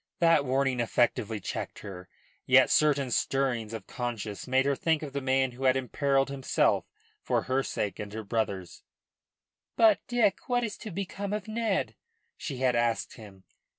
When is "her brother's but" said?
8.11-9.99